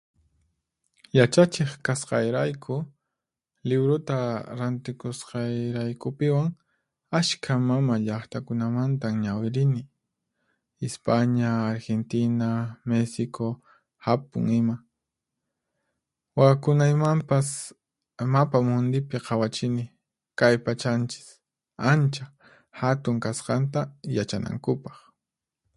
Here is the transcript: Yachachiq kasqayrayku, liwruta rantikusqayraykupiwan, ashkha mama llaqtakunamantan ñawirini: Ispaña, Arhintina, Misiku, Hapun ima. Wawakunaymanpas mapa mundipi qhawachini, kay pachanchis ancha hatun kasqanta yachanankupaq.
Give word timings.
Yachachiq 1.17 1.71
kasqayrayku, 1.85 2.75
liwruta 3.67 4.17
rantikusqayraykupiwan, 4.59 6.49
ashkha 7.17 7.53
mama 7.69 7.93
llaqtakunamantan 8.07 9.15
ñawirini: 9.23 9.81
Ispaña, 10.87 11.49
Arhintina, 11.71 12.49
Misiku, 12.87 13.47
Hapun 14.05 14.45
ima. 14.59 14.75
Wawakunaymanpas 16.37 17.49
mapa 18.33 18.57
mundipi 18.67 19.15
qhawachini, 19.25 19.83
kay 20.39 20.55
pachanchis 20.65 21.27
ancha 21.91 22.25
hatun 22.79 23.15
kasqanta 23.23 23.79
yachanankupaq. 24.15 24.97